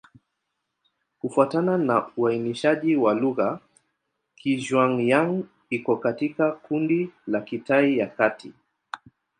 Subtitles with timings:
[1.19, 3.59] Kufuatana na uainishaji wa lugha,
[4.35, 8.53] Kizhuang-Yang iko katika kundi la Kitai ya Kati.